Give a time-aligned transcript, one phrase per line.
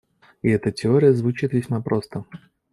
[0.41, 2.25] И эта теория звучит весьма просто.